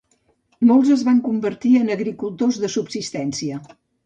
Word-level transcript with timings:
Molts 0.69 0.93
es 0.95 1.03
van 1.09 1.19
convertir 1.27 1.75
en 1.81 1.93
agricultors 1.97 2.59
de 2.65 2.71
subsistència. 2.79 3.63